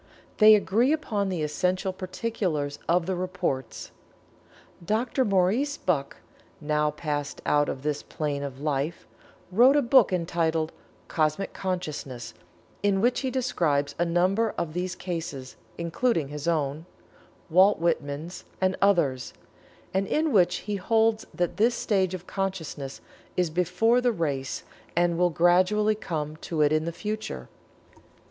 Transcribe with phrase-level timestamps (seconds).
[0.39, 3.91] They agree upon the essential particulars of the reports.
[4.83, 5.23] Dr.
[5.23, 6.15] Maurice Bucke,
[6.59, 9.05] now passed out of this plane of life,
[9.51, 10.71] wrote a book entitled
[11.07, 12.33] "Cosmic Consciousness,"
[12.81, 16.87] in which he describes a number of these cases, including his own,
[17.51, 19.35] Walt Whitman's and others,
[19.93, 23.01] and in which he holds that this stage of consciousness
[23.37, 24.63] is before the race
[24.95, 27.49] and will gradually come to it in the future.